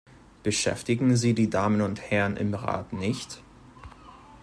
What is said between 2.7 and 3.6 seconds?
nicht?